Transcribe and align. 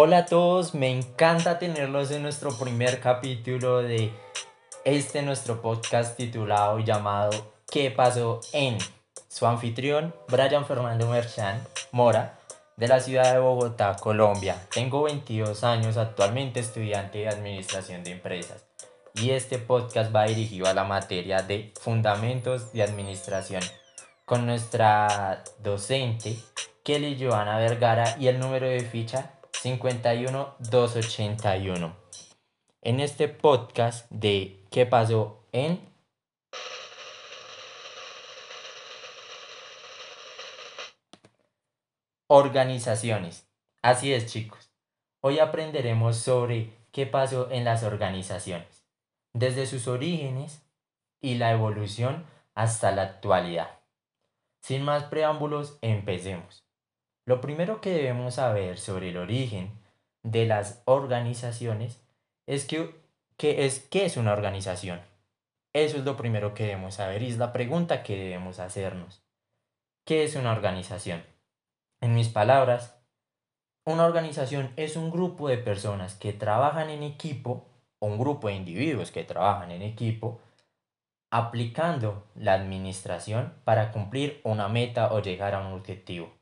Hola 0.00 0.18
a 0.18 0.26
todos, 0.26 0.76
me 0.76 0.96
encanta 0.96 1.58
tenerlos 1.58 2.12
en 2.12 2.22
nuestro 2.22 2.56
primer 2.56 3.00
capítulo 3.00 3.78
de 3.82 4.12
este 4.84 5.22
nuestro 5.22 5.60
podcast 5.60 6.16
titulado 6.16 6.78
llamado 6.78 7.32
¿Qué 7.68 7.90
pasó 7.90 8.38
en? 8.52 8.78
Su 9.26 9.44
anfitrión, 9.48 10.14
Brian 10.28 10.64
Fernando 10.66 11.08
Merchan 11.08 11.66
Mora, 11.90 12.38
de 12.76 12.86
la 12.86 13.00
ciudad 13.00 13.32
de 13.32 13.40
Bogotá, 13.40 13.96
Colombia. 13.96 14.54
Tengo 14.72 15.02
22 15.02 15.64
años, 15.64 15.96
actualmente 15.96 16.60
estudiante 16.60 17.18
de 17.18 17.28
Administración 17.30 18.04
de 18.04 18.12
Empresas. 18.12 18.66
Y 19.14 19.30
este 19.30 19.58
podcast 19.58 20.14
va 20.14 20.26
dirigido 20.26 20.68
a 20.68 20.74
la 20.74 20.84
materia 20.84 21.42
de 21.42 21.72
Fundamentos 21.80 22.72
de 22.72 22.84
Administración 22.84 23.64
con 24.24 24.46
nuestra 24.46 25.42
docente 25.58 26.36
Kelly 26.84 27.18
Joana 27.20 27.58
Vergara 27.58 28.16
y 28.20 28.28
el 28.28 28.38
número 28.38 28.68
de 28.68 28.82
ficha 28.82 29.32
51281. 29.62 31.96
En 32.82 33.00
este 33.00 33.28
podcast 33.28 34.08
de 34.10 34.64
¿Qué 34.70 34.86
pasó 34.86 35.44
en? 35.50 35.80
Organizaciones. 42.28 43.48
Así 43.82 44.12
es 44.12 44.26
chicos. 44.26 44.70
Hoy 45.20 45.40
aprenderemos 45.40 46.18
sobre 46.18 46.70
qué 46.92 47.06
pasó 47.06 47.50
en 47.50 47.64
las 47.64 47.82
organizaciones, 47.82 48.86
desde 49.32 49.66
sus 49.66 49.88
orígenes 49.88 50.62
y 51.20 51.34
la 51.34 51.50
evolución 51.50 52.24
hasta 52.54 52.92
la 52.92 53.02
actualidad. 53.02 53.80
Sin 54.60 54.84
más 54.84 55.02
preámbulos, 55.04 55.78
empecemos. 55.82 56.67
Lo 57.28 57.42
primero 57.42 57.82
que 57.82 57.90
debemos 57.90 58.36
saber 58.36 58.78
sobre 58.78 59.10
el 59.10 59.18
origen 59.18 59.70
de 60.22 60.46
las 60.46 60.80
organizaciones 60.86 62.00
es 62.46 62.64
que, 62.64 62.94
es, 63.38 63.80
¿qué 63.90 64.06
es 64.06 64.16
una 64.16 64.32
organización? 64.32 65.02
Eso 65.74 65.98
es 65.98 66.06
lo 66.06 66.16
primero 66.16 66.54
que 66.54 66.64
debemos 66.64 66.94
saber 66.94 67.22
y 67.22 67.28
es 67.28 67.36
la 67.36 67.52
pregunta 67.52 68.02
que 68.02 68.16
debemos 68.16 68.60
hacernos. 68.60 69.22
¿Qué 70.06 70.24
es 70.24 70.36
una 70.36 70.52
organización? 70.52 71.22
En 72.00 72.14
mis 72.14 72.30
palabras, 72.30 72.98
una 73.84 74.06
organización 74.06 74.72
es 74.76 74.96
un 74.96 75.10
grupo 75.10 75.50
de 75.50 75.58
personas 75.58 76.14
que 76.14 76.32
trabajan 76.32 76.88
en 76.88 77.02
equipo 77.02 77.68
o 77.98 78.06
un 78.06 78.18
grupo 78.18 78.48
de 78.48 78.54
individuos 78.54 79.10
que 79.10 79.24
trabajan 79.24 79.70
en 79.70 79.82
equipo 79.82 80.40
aplicando 81.30 82.24
la 82.36 82.54
administración 82.54 83.52
para 83.64 83.92
cumplir 83.92 84.40
una 84.44 84.68
meta 84.68 85.12
o 85.12 85.20
llegar 85.20 85.54
a 85.54 85.58
un 85.58 85.74
objetivo. 85.74 86.37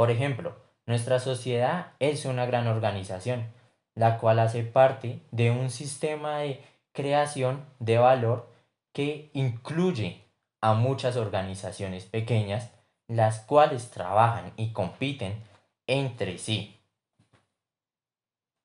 Por 0.00 0.10
ejemplo, 0.10 0.56
nuestra 0.86 1.20
sociedad 1.20 1.92
es 1.98 2.24
una 2.24 2.46
gran 2.46 2.66
organización, 2.66 3.52
la 3.94 4.16
cual 4.16 4.38
hace 4.38 4.62
parte 4.64 5.20
de 5.30 5.50
un 5.50 5.68
sistema 5.68 6.38
de 6.38 6.64
creación 6.92 7.66
de 7.80 7.98
valor 7.98 8.50
que 8.94 9.30
incluye 9.34 10.24
a 10.62 10.72
muchas 10.72 11.16
organizaciones 11.16 12.06
pequeñas, 12.06 12.72
las 13.08 13.40
cuales 13.40 13.90
trabajan 13.90 14.54
y 14.56 14.72
compiten 14.72 15.44
entre 15.86 16.38
sí. 16.38 16.80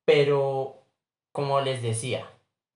Pero, 0.05 0.85
como 1.33 1.59
les 1.59 1.81
decía, 1.81 2.29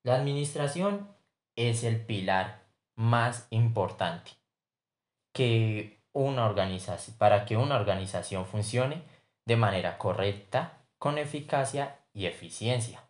la 0.03 0.15
administración 0.15 1.07
es 1.55 1.85
el 1.85 2.05
pilar 2.05 2.65
más 2.97 3.47
importante 3.51 4.31
que 5.31 5.98
una 6.13 6.45
organización, 6.45 7.17
para 7.17 7.45
que 7.45 7.57
una 7.57 7.75
organización 7.75 8.45
funcione 8.45 9.03
de 9.45 9.55
manera 9.55 9.97
correcta, 9.97 10.79
con 10.97 11.17
eficacia 11.17 11.99
y 12.13 12.25
eficiencia. 12.25 13.09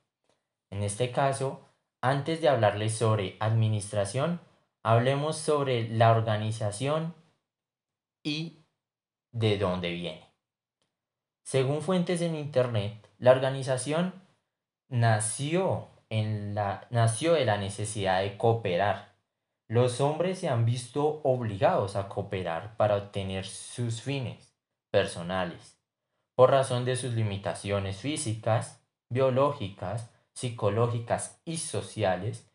En 0.69 0.83
este 0.83 1.11
caso, 1.11 1.61
antes 2.01 2.41
de 2.41 2.49
hablarles 2.49 2.95
sobre 2.95 3.35
administración, 3.39 4.39
hablemos 4.83 5.37
sobre 5.37 5.89
la 5.89 6.11
organización 6.11 7.13
y 8.23 8.59
de 9.31 9.57
dónde 9.57 9.91
viene. 9.91 10.29
Según 11.43 11.81
fuentes 11.81 12.21
en 12.21 12.35
Internet, 12.35 13.09
la 13.17 13.31
organización 13.31 14.13
nació, 14.87 15.87
en 16.09 16.55
la, 16.55 16.87
nació 16.89 17.33
de 17.33 17.45
la 17.45 17.57
necesidad 17.57 18.21
de 18.21 18.37
cooperar 18.37 19.15
los 19.69 20.01
hombres 20.01 20.39
se 20.39 20.49
han 20.49 20.65
visto 20.65 21.21
obligados 21.23 21.95
a 21.95 22.09
cooperar 22.09 22.75
para 22.75 22.95
obtener 22.95 23.45
sus 23.45 24.01
fines 24.01 24.57
personales, 24.91 25.79
por 26.35 26.49
razón 26.49 26.85
de 26.85 26.95
sus 26.95 27.13
limitaciones 27.13 27.97
físicas, 27.97 28.83
biológicas, 29.11 30.09
psicológicas 30.33 31.39
y 31.45 31.57
sociales. 31.57 32.51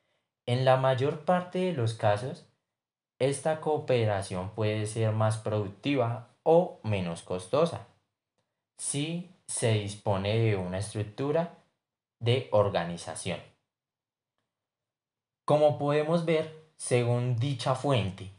En 0.47 0.65
la 0.65 0.77
mayor 0.77 1.25
parte 1.25 1.61
de 1.61 1.73
los 1.73 1.95
casos, 1.95 2.49
esta 3.21 3.61
cooperación 3.61 4.51
puede 4.51 4.85
ser 4.87 5.13
más 5.13 5.39
productiva 5.39 6.37
o 6.43 6.81
menos 6.83 7.23
costosa 7.23 7.87
si 8.77 9.31
se 9.47 9.73
dispone 9.75 10.37
de 10.37 10.57
una 10.57 10.79
estructura 10.79 11.59
de 12.21 12.49
organización. 12.51 13.39
Como 15.47 15.79
podemos 15.79 16.25
ver, 16.25 16.64
según 16.85 17.37
dicha 17.37 17.75
fuente 17.75 18.31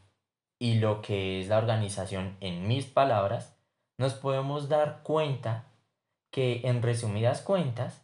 y 0.59 0.75
lo 0.75 1.01
que 1.01 1.41
es 1.41 1.47
la 1.47 1.57
organización 1.57 2.37
en 2.41 2.67
mis 2.67 2.85
palabras, 2.85 3.57
nos 3.97 4.13
podemos 4.13 4.69
dar 4.69 5.01
cuenta 5.01 5.63
que 6.29 6.61
en 6.65 6.83
resumidas 6.83 7.41
cuentas, 7.41 8.03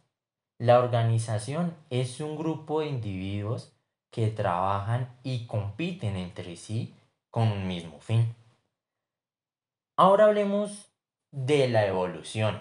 la 0.58 0.80
organización 0.80 1.76
es 1.90 2.18
un 2.18 2.36
grupo 2.36 2.80
de 2.80 2.88
individuos 2.88 3.72
que 4.10 4.30
trabajan 4.30 5.16
y 5.22 5.46
compiten 5.46 6.16
entre 6.16 6.56
sí 6.56 6.92
con 7.30 7.46
un 7.46 7.68
mismo 7.68 8.00
fin. 8.00 8.34
Ahora 9.96 10.24
hablemos 10.24 10.88
de 11.30 11.68
la 11.68 11.86
evolución 11.86 12.60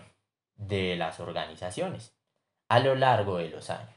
de 0.53 0.97
las 0.97 1.19
organizaciones 1.19 2.13
a 2.69 2.79
lo 2.79 2.93
largo 2.93 3.37
de 3.37 3.49
los 3.49 3.71
años. 3.71 3.89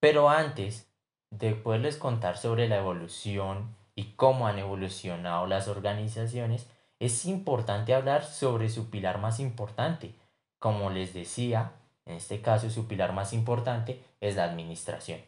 Pero 0.00 0.30
antes 0.30 0.93
de 1.38 1.54
poderles 1.54 1.96
contar 1.96 2.36
sobre 2.36 2.68
la 2.68 2.76
evolución 2.76 3.74
y 3.94 4.12
cómo 4.16 4.46
han 4.46 4.58
evolucionado 4.58 5.46
las 5.46 5.68
organizaciones, 5.68 6.68
es 6.98 7.24
importante 7.24 7.94
hablar 7.94 8.24
sobre 8.24 8.68
su 8.68 8.90
pilar 8.90 9.18
más 9.18 9.40
importante. 9.40 10.14
Como 10.58 10.90
les 10.90 11.12
decía, 11.14 11.72
en 12.06 12.16
este 12.16 12.40
caso 12.40 12.70
su 12.70 12.86
pilar 12.86 13.12
más 13.12 13.32
importante 13.32 14.02
es 14.20 14.36
la 14.36 14.44
administración. 14.44 15.20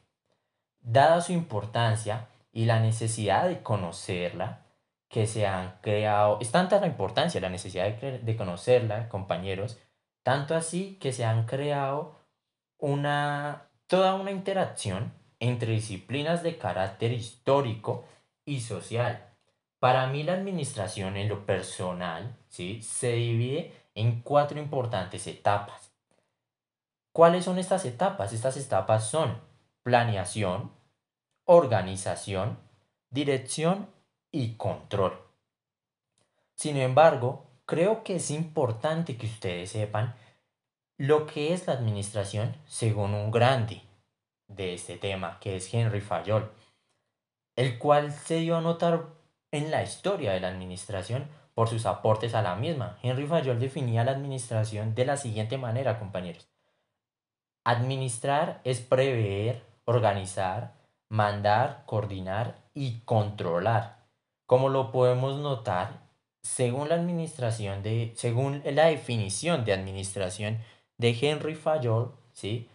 Dada 0.80 1.20
su 1.20 1.32
importancia 1.32 2.28
y 2.52 2.64
la 2.64 2.80
necesidad 2.80 3.48
de 3.48 3.62
conocerla, 3.62 4.62
que 5.08 5.26
se 5.26 5.46
han 5.46 5.78
creado, 5.82 6.38
es 6.40 6.50
tanta 6.50 6.80
la 6.80 6.86
importancia, 6.86 7.40
la 7.40 7.48
necesidad 7.48 7.86
de, 7.86 8.18
de 8.18 8.36
conocerla, 8.36 9.08
compañeros, 9.08 9.78
tanto 10.22 10.54
así 10.56 10.98
que 11.00 11.12
se 11.12 11.24
han 11.24 11.46
creado 11.46 12.16
una, 12.78 13.68
toda 13.86 14.14
una 14.14 14.30
interacción 14.30 15.12
entre 15.40 15.72
disciplinas 15.72 16.42
de 16.42 16.58
carácter 16.58 17.12
histórico 17.12 18.04
y 18.44 18.60
social. 18.60 19.34
Para 19.78 20.06
mí 20.06 20.22
la 20.22 20.32
administración 20.32 21.16
en 21.16 21.28
lo 21.28 21.44
personal 21.44 22.36
¿sí? 22.48 22.82
se 22.82 23.12
divide 23.12 23.72
en 23.94 24.22
cuatro 24.22 24.58
importantes 24.58 25.26
etapas. 25.26 25.92
¿Cuáles 27.12 27.44
son 27.44 27.58
estas 27.58 27.84
etapas? 27.84 28.32
Estas 28.32 28.56
etapas 28.56 29.08
son 29.08 29.40
planeación, 29.82 30.72
organización, 31.44 32.58
dirección 33.10 33.88
y 34.30 34.54
control. 34.54 35.18
Sin 36.54 36.76
embargo, 36.76 37.46
creo 37.64 38.02
que 38.02 38.16
es 38.16 38.30
importante 38.30 39.16
que 39.16 39.26
ustedes 39.26 39.70
sepan 39.70 40.14
lo 40.98 41.26
que 41.26 41.52
es 41.52 41.66
la 41.66 41.74
administración 41.74 42.56
según 42.66 43.14
un 43.14 43.30
grande 43.30 43.85
de 44.48 44.74
este 44.74 44.96
tema, 44.96 45.38
que 45.40 45.56
es 45.56 45.72
Henry 45.72 46.00
Fayol, 46.00 46.50
el 47.56 47.78
cual 47.78 48.12
se 48.12 48.36
dio 48.36 48.56
a 48.56 48.60
notar 48.60 49.06
en 49.50 49.70
la 49.70 49.82
historia 49.82 50.32
de 50.32 50.40
la 50.40 50.48
administración 50.48 51.28
por 51.54 51.68
sus 51.68 51.86
aportes 51.86 52.34
a 52.34 52.42
la 52.42 52.54
misma. 52.54 52.98
Henry 53.02 53.26
Fayol 53.26 53.58
definía 53.58 54.04
la 54.04 54.12
administración 54.12 54.94
de 54.94 55.06
la 55.06 55.16
siguiente 55.16 55.56
manera, 55.56 55.98
compañeros. 55.98 56.48
Administrar 57.64 58.60
es 58.64 58.80
prever, 58.80 59.64
organizar, 59.86 60.74
mandar, 61.08 61.84
coordinar 61.86 62.58
y 62.74 63.00
controlar. 63.00 64.06
Como 64.46 64.68
lo 64.68 64.92
podemos 64.92 65.38
notar, 65.38 66.06
según 66.42 66.88
la 66.88 66.94
administración 66.94 67.82
de 67.82 68.12
según 68.14 68.62
la 68.64 68.86
definición 68.86 69.64
de 69.64 69.72
administración 69.72 70.58
de 70.98 71.16
Henry 71.20 71.54
Fayol, 71.54 72.14
¿sí? 72.32 72.68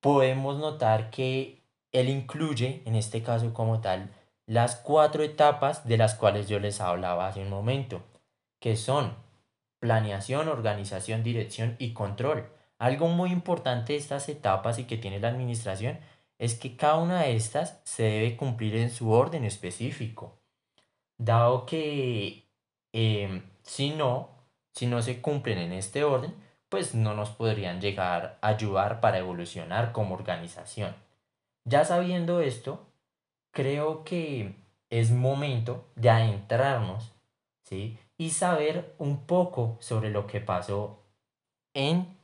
Podemos 0.00 0.58
notar 0.58 1.10
que 1.10 1.62
él 1.92 2.08
incluye, 2.08 2.82
en 2.84 2.94
este 2.94 3.22
caso 3.22 3.52
como 3.52 3.80
tal, 3.80 4.10
las 4.46 4.76
cuatro 4.76 5.22
etapas 5.22 5.86
de 5.86 5.96
las 5.96 6.14
cuales 6.14 6.48
yo 6.48 6.58
les 6.58 6.80
hablaba 6.80 7.28
hace 7.28 7.40
un 7.40 7.50
momento, 7.50 8.02
que 8.58 8.76
son 8.76 9.14
planeación, 9.78 10.48
organización, 10.48 11.22
dirección 11.22 11.76
y 11.78 11.92
control. 11.92 12.50
Algo 12.78 13.08
muy 13.08 13.30
importante 13.30 13.92
de 13.92 13.98
estas 13.98 14.28
etapas 14.28 14.78
y 14.78 14.84
que 14.84 14.96
tiene 14.96 15.20
la 15.20 15.28
administración 15.28 15.98
es 16.38 16.54
que 16.54 16.76
cada 16.76 16.96
una 16.96 17.22
de 17.22 17.36
estas 17.36 17.80
se 17.84 18.04
debe 18.04 18.36
cumplir 18.36 18.76
en 18.76 18.90
su 18.90 19.10
orden 19.10 19.44
específico, 19.44 20.38
dado 21.18 21.66
que 21.66 22.48
em, 22.92 23.42
si 23.62 23.90
no, 23.90 24.30
si 24.72 24.86
no 24.86 25.02
se 25.02 25.20
cumplen 25.20 25.58
en 25.58 25.72
este 25.72 26.02
orden, 26.04 26.34
pues 26.70 26.94
no 26.94 27.14
nos 27.14 27.30
podrían 27.30 27.80
llegar 27.80 28.38
a 28.40 28.48
ayudar 28.48 29.00
para 29.00 29.18
evolucionar 29.18 29.92
como 29.92 30.14
organización. 30.14 30.94
Ya 31.64 31.84
sabiendo 31.84 32.40
esto, 32.40 32.86
creo 33.52 34.04
que 34.04 34.54
es 34.88 35.10
momento 35.10 35.84
de 35.96 36.10
adentrarnos 36.10 37.12
¿sí? 37.64 37.98
y 38.16 38.30
saber 38.30 38.94
un 38.98 39.26
poco 39.26 39.76
sobre 39.80 40.10
lo 40.10 40.26
que 40.26 40.40
pasó 40.40 41.02
en 41.74 42.16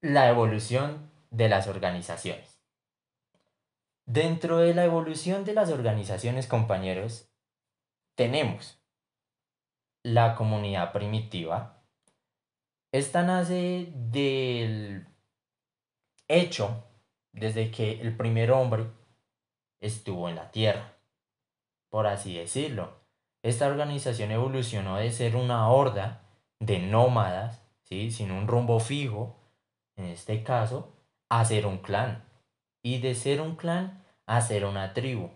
la 0.00 0.28
evolución 0.28 1.10
de 1.30 1.48
las 1.48 1.66
organizaciones. 1.66 2.57
Dentro 4.08 4.56
de 4.56 4.72
la 4.72 4.86
evolución 4.86 5.44
de 5.44 5.52
las 5.52 5.68
organizaciones, 5.68 6.46
compañeros, 6.46 7.28
tenemos 8.14 8.82
la 10.02 10.34
comunidad 10.34 10.92
primitiva. 10.94 11.82
Esta 12.90 13.22
nace 13.22 13.92
del 13.94 15.06
hecho 16.26 16.86
desde 17.32 17.70
que 17.70 18.00
el 18.00 18.16
primer 18.16 18.50
hombre 18.50 18.86
estuvo 19.78 20.30
en 20.30 20.36
la 20.36 20.50
Tierra, 20.52 20.96
por 21.90 22.06
así 22.06 22.34
decirlo. 22.34 23.02
Esta 23.42 23.66
organización 23.66 24.30
evolucionó 24.30 24.96
de 24.96 25.12
ser 25.12 25.36
una 25.36 25.68
horda 25.68 26.22
de 26.60 26.78
nómadas, 26.78 27.62
¿sí? 27.82 28.10
sin 28.10 28.30
un 28.30 28.48
rumbo 28.48 28.80
fijo, 28.80 29.36
en 29.96 30.06
este 30.06 30.42
caso, 30.42 30.94
a 31.28 31.44
ser 31.44 31.66
un 31.66 31.76
clan 31.76 32.26
y 32.82 32.98
de 32.98 33.14
ser 33.14 33.40
un 33.40 33.56
clan 33.56 34.04
a 34.26 34.40
ser 34.40 34.64
una 34.64 34.94
tribu, 34.94 35.30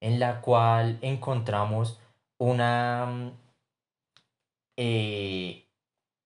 en 0.00 0.20
la 0.20 0.40
cual 0.40 0.98
encontramos 1.02 1.98
una 2.38 3.06
mm, 3.06 3.32
eh, 4.76 5.68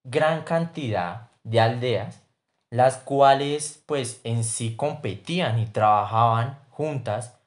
gran 0.04 0.42
cantidad 0.42 1.30
de 1.42 1.60
aldeas, 1.60 2.22
las 2.70 2.98
cuales 2.98 3.82
pues 3.86 4.20
en 4.24 4.44
sí 4.44 4.76
competían 4.76 5.58
y 5.58 5.66
trabajaban 5.66 6.58
juntas 6.70 7.38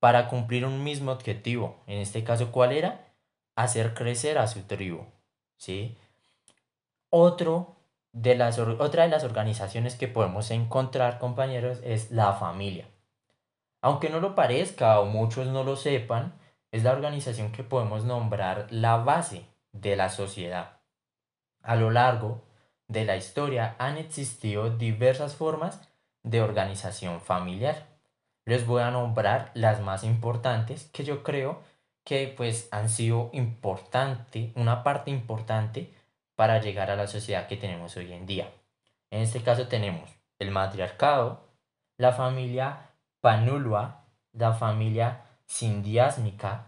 para 0.00 0.28
cumplir 0.28 0.64
un 0.64 0.82
mismo 0.82 1.12
objetivo. 1.12 1.82
En 1.86 1.98
este 1.98 2.24
caso, 2.24 2.50
¿cuál 2.50 2.72
era? 2.72 3.12
Hacer 3.56 3.94
crecer 3.94 4.38
a 4.38 4.46
su 4.46 4.62
tribu. 4.62 5.04
¿sí? 5.56 5.96
Otro 7.08 7.76
de 8.12 8.34
las, 8.34 8.58
otra 8.58 9.04
de 9.04 9.08
las 9.08 9.24
organizaciones 9.24 9.96
que 9.96 10.08
podemos 10.08 10.50
encontrar, 10.50 11.18
compañeros, 11.18 11.80
es 11.82 12.10
la 12.10 12.34
familia. 12.34 12.86
Aunque 13.80 14.10
no 14.10 14.20
lo 14.20 14.34
parezca 14.34 15.00
o 15.00 15.06
muchos 15.06 15.48
no 15.48 15.64
lo 15.64 15.76
sepan, 15.76 16.34
es 16.70 16.84
la 16.84 16.92
organización 16.92 17.52
que 17.52 17.64
podemos 17.64 18.04
nombrar 18.04 18.66
la 18.70 18.98
base 18.98 19.46
de 19.72 19.96
la 19.96 20.08
sociedad. 20.08 20.80
A 21.62 21.76
lo 21.76 21.90
largo 21.90 22.42
de 22.88 23.04
la 23.04 23.16
historia 23.16 23.76
han 23.78 23.96
existido 23.96 24.70
diversas 24.70 25.34
formas 25.34 25.80
de 26.22 26.42
organización 26.42 27.20
familiar. 27.20 27.86
Les 28.44 28.66
voy 28.66 28.82
a 28.82 28.90
nombrar 28.90 29.50
las 29.54 29.80
más 29.80 30.04
importantes 30.04 30.84
que 30.92 31.04
yo 31.04 31.22
creo 31.22 31.60
que 32.04 32.32
pues 32.36 32.68
han 32.72 32.88
sido 32.88 33.30
importante, 33.32 34.52
una 34.56 34.82
parte 34.82 35.10
importante 35.10 35.94
para 36.42 36.60
llegar 36.60 36.90
a 36.90 36.96
la 36.96 37.06
sociedad 37.06 37.46
que 37.46 37.56
tenemos 37.56 37.96
hoy 37.96 38.12
en 38.12 38.26
día. 38.26 38.52
En 39.12 39.20
este 39.20 39.44
caso 39.44 39.68
tenemos 39.68 40.10
el 40.40 40.50
matriarcado, 40.50 41.46
la 41.98 42.10
familia 42.10 42.90
panulua, 43.20 44.08
la 44.32 44.52
familia 44.52 45.22
sindiásmica, 45.46 46.66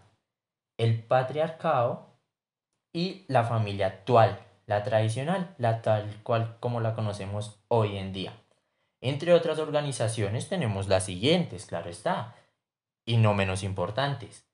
el 0.77 1.03
patriarcado 1.03 2.21
y 2.93 3.25
la 3.27 3.43
familia 3.43 3.87
actual, 3.87 4.39
la 4.65 4.81
tradicional, 4.81 5.53
la 5.57 5.81
tal 5.81 6.23
cual 6.23 6.55
como 6.61 6.79
la 6.79 6.95
conocemos 6.95 7.59
hoy 7.67 7.97
en 7.97 8.13
día. 8.13 8.31
Entre 9.01 9.33
otras 9.33 9.59
organizaciones 9.59 10.47
tenemos 10.47 10.87
las 10.87 11.03
siguientes, 11.03 11.65
claro 11.65 11.89
está, 11.89 12.33
y 13.03 13.17
no 13.17 13.33
menos 13.33 13.61
importantes. 13.61 14.47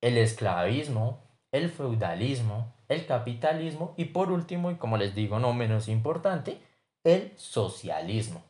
El 0.00 0.16
esclavismo, 0.16 1.22
el 1.52 1.70
feudalismo, 1.70 2.74
el 2.88 3.06
capitalismo 3.06 3.94
y 3.96 4.06
por 4.06 4.32
último, 4.32 4.70
y 4.70 4.76
como 4.76 4.96
les 4.96 5.14
digo, 5.14 5.38
no 5.38 5.52
menos 5.52 5.88
importante, 5.88 6.60
el 7.04 7.32
socialismo. 7.36 8.42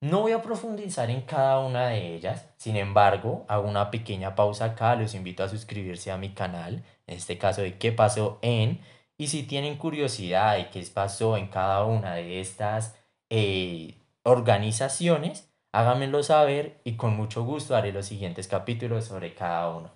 No 0.00 0.20
voy 0.20 0.32
a 0.32 0.42
profundizar 0.42 1.10
en 1.10 1.22
cada 1.22 1.58
una 1.58 1.88
de 1.88 2.14
ellas, 2.14 2.46
sin 2.56 2.76
embargo, 2.76 3.44
hago 3.48 3.68
una 3.68 3.90
pequeña 3.90 4.36
pausa 4.36 4.66
acá, 4.66 4.94
los 4.94 5.14
invito 5.14 5.42
a 5.42 5.48
suscribirse 5.48 6.12
a 6.12 6.16
mi 6.16 6.30
canal, 6.30 6.84
en 7.06 7.16
este 7.16 7.36
caso 7.36 7.62
de 7.62 7.78
qué 7.78 7.90
pasó 7.90 8.38
en, 8.42 8.80
y 9.16 9.26
si 9.26 9.42
tienen 9.42 9.76
curiosidad 9.76 10.56
de 10.56 10.70
qué 10.70 10.86
pasó 10.94 11.36
en 11.36 11.48
cada 11.48 11.84
una 11.84 12.14
de 12.14 12.40
estas 12.40 12.96
eh, 13.28 13.96
organizaciones, 14.22 15.52
háganmelo 15.72 16.22
saber 16.22 16.80
y 16.84 16.94
con 16.94 17.16
mucho 17.16 17.42
gusto 17.42 17.74
haré 17.74 17.92
los 17.92 18.06
siguientes 18.06 18.46
capítulos 18.46 19.06
sobre 19.06 19.34
cada 19.34 19.68
uno. 19.70 19.90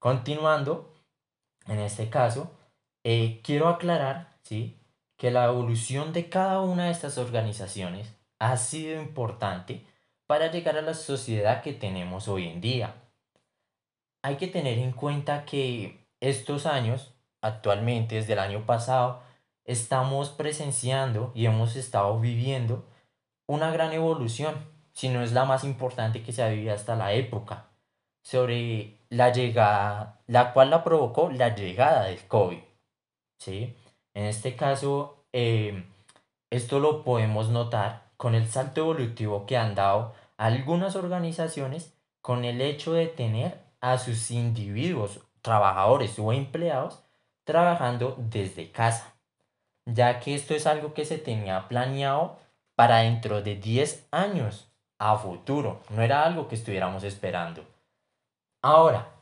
Continuando, 0.00 0.92
en 1.66 1.80
este 1.80 2.08
caso, 2.08 2.50
eh, 3.04 3.40
quiero 3.42 3.68
aclarar 3.68 4.36
¿sí? 4.42 4.78
que 5.16 5.30
la 5.30 5.46
evolución 5.46 6.12
de 6.12 6.28
cada 6.28 6.60
una 6.60 6.86
de 6.86 6.92
estas 6.92 7.18
organizaciones 7.18 8.14
ha 8.38 8.56
sido 8.56 9.00
importante 9.00 9.84
para 10.26 10.50
llegar 10.50 10.76
a 10.76 10.82
la 10.82 10.94
sociedad 10.94 11.62
que 11.62 11.72
tenemos 11.72 12.28
hoy 12.28 12.48
en 12.48 12.60
día. 12.60 12.94
Hay 14.22 14.36
que 14.36 14.48
tener 14.48 14.78
en 14.78 14.92
cuenta 14.92 15.44
que 15.44 16.04
estos 16.20 16.66
años, 16.66 17.14
actualmente 17.40 18.16
desde 18.16 18.32
el 18.32 18.40
año 18.40 18.66
pasado, 18.66 19.22
estamos 19.64 20.30
presenciando 20.30 21.32
y 21.34 21.46
hemos 21.46 21.76
estado 21.76 22.18
viviendo 22.18 22.84
una 23.46 23.70
gran 23.70 23.92
evolución, 23.92 24.54
si 24.92 25.08
no 25.08 25.22
es 25.22 25.32
la 25.32 25.44
más 25.44 25.62
importante 25.64 26.22
que 26.22 26.32
se 26.32 26.42
ha 26.42 26.48
vivido 26.48 26.74
hasta 26.74 26.96
la 26.96 27.12
época, 27.12 27.68
sobre 28.22 28.95
la 29.08 29.32
llegada, 29.32 30.20
la 30.26 30.52
cual 30.52 30.70
la 30.70 30.84
provocó 30.84 31.30
la 31.30 31.54
llegada 31.54 32.04
del 32.04 32.18
COVID. 32.26 32.58
¿sí? 33.38 33.76
En 34.14 34.24
este 34.24 34.56
caso, 34.56 35.24
eh, 35.32 35.84
esto 36.50 36.80
lo 36.80 37.04
podemos 37.04 37.48
notar 37.48 38.02
con 38.16 38.34
el 38.34 38.48
salto 38.48 38.80
evolutivo 38.80 39.46
que 39.46 39.56
han 39.56 39.74
dado 39.74 40.14
algunas 40.36 40.96
organizaciones 40.96 41.92
con 42.22 42.44
el 42.44 42.60
hecho 42.60 42.92
de 42.92 43.06
tener 43.06 43.60
a 43.80 43.98
sus 43.98 44.30
individuos, 44.30 45.20
trabajadores 45.42 46.18
o 46.18 46.32
empleados 46.32 47.02
trabajando 47.44 48.16
desde 48.18 48.72
casa, 48.72 49.14
ya 49.84 50.18
que 50.18 50.34
esto 50.34 50.54
es 50.54 50.66
algo 50.66 50.94
que 50.94 51.04
se 51.04 51.18
tenía 51.18 51.68
planeado 51.68 52.38
para 52.74 52.98
dentro 52.98 53.40
de 53.40 53.54
10 53.54 54.08
años 54.10 54.68
a 54.98 55.16
futuro, 55.16 55.80
no 55.90 56.02
era 56.02 56.24
algo 56.24 56.48
que 56.48 56.56
estuviéramos 56.56 57.04
esperando. 57.04 57.64
Ahora, 58.62 59.12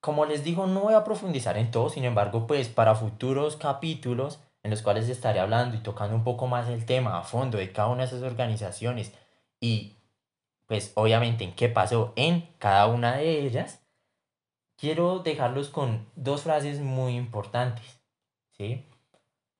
como 0.00 0.24
les 0.24 0.44
digo, 0.44 0.66
no 0.66 0.80
voy 0.80 0.94
a 0.94 1.04
profundizar 1.04 1.58
en 1.58 1.70
todo, 1.70 1.88
sin 1.88 2.04
embargo, 2.04 2.46
pues 2.46 2.68
para 2.68 2.94
futuros 2.94 3.56
capítulos 3.56 4.40
en 4.62 4.70
los 4.70 4.82
cuales 4.82 5.08
estaré 5.08 5.40
hablando 5.40 5.76
y 5.76 5.80
tocando 5.80 6.14
un 6.16 6.24
poco 6.24 6.46
más 6.46 6.68
el 6.68 6.86
tema 6.86 7.18
a 7.18 7.22
fondo 7.22 7.58
de 7.58 7.72
cada 7.72 7.88
una 7.88 8.02
de 8.02 8.08
esas 8.08 8.22
organizaciones 8.22 9.12
y 9.60 9.96
pues 10.66 10.92
obviamente 10.94 11.44
en 11.44 11.54
qué 11.54 11.68
pasó 11.68 12.12
en 12.16 12.48
cada 12.58 12.86
una 12.88 13.16
de 13.16 13.46
ellas, 13.46 13.86
quiero 14.76 15.20
dejarlos 15.20 15.68
con 15.68 16.10
dos 16.16 16.42
frases 16.42 16.80
muy 16.80 17.16
importantes, 17.16 18.00
¿sí? 18.50 18.88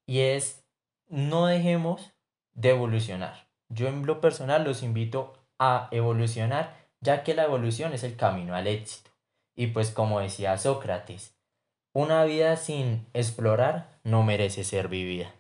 Y 0.07 0.21
es, 0.21 0.65
no 1.09 1.47
dejemos 1.47 2.13
de 2.55 2.71
evolucionar. 2.71 3.49
Yo 3.69 3.89
en 3.89 4.07
lo 4.07 4.21
personal 4.21 4.65
los 4.65 4.83
invito 4.83 5.35
a 5.59 5.89
evolucionar, 5.91 6.86
ya 7.01 7.23
que 7.23 7.35
la 7.35 7.45
evolución 7.45 7.93
es 7.93 8.03
el 8.03 8.17
camino 8.17 8.55
al 8.55 8.67
éxito. 8.67 9.11
Y 9.55 9.69
pues 9.69 9.91
como 9.91 10.21
decía 10.21 10.59
Sócrates, 10.59 11.35
una 11.93 12.25
vida 12.25 12.57
sin 12.57 13.07
explorar 13.15 13.89
no 14.05 14.23
merece 14.23 14.65
ser 14.65 14.89
vivida. 14.89 15.33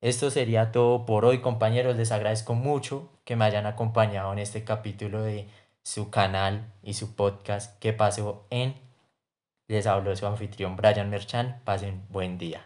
Esto 0.00 0.30
sería 0.30 0.70
todo 0.70 1.06
por 1.06 1.24
hoy, 1.24 1.40
compañeros. 1.40 1.96
Les 1.96 2.12
agradezco 2.12 2.54
mucho 2.54 3.10
que 3.24 3.34
me 3.34 3.44
hayan 3.44 3.66
acompañado 3.66 4.32
en 4.32 4.38
este 4.38 4.62
capítulo 4.62 5.22
de 5.22 5.48
su 5.82 6.10
canal 6.10 6.72
y 6.82 6.94
su 6.94 7.16
podcast 7.16 7.76
que 7.80 7.92
pasó 7.92 8.46
en. 8.50 8.76
Les 9.66 9.86
habló 9.88 10.14
su 10.14 10.26
anfitrión 10.26 10.76
Brian 10.76 11.10
Merchan. 11.10 11.60
Pasen 11.64 12.06
buen 12.10 12.38
día. 12.38 12.64